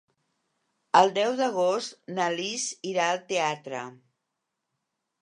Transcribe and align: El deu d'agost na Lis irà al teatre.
El 1.01 1.13
deu 1.17 1.35
d'agost 1.41 2.01
na 2.15 2.27
Lis 2.39 2.67
irà 2.95 3.09
al 3.13 3.23
teatre. 3.31 3.87